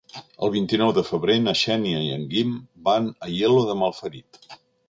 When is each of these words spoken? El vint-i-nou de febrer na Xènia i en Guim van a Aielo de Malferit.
El 0.45 0.51
vint-i-nou 0.53 0.93
de 0.97 1.03
febrer 1.09 1.35
na 1.43 1.53
Xènia 1.59 2.01
i 2.05 2.09
en 2.15 2.25
Guim 2.33 2.57
van 2.89 3.13
a 3.13 3.17
Aielo 3.31 3.63
de 3.71 3.81
Malferit. 3.83 4.43